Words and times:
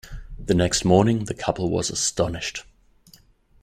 The 0.39 0.55
next 0.55 0.83
morning 0.83 1.25
the 1.25 1.35
couple 1.35 1.69
was 1.69 1.91
astonished. 1.91 2.65